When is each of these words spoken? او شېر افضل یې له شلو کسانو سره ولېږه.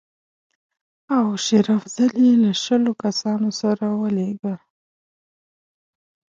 او 1.15 1.25
شېر 1.45 1.67
افضل 1.77 2.11
یې 2.25 2.33
له 2.43 2.51
شلو 2.63 2.91
کسانو 3.03 3.49
سره 3.61 3.85
ولېږه. 4.01 4.55